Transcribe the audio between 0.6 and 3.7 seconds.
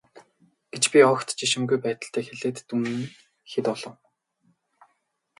гэж би огт жишимгүй байдалтай хэлээд дүн нь хэд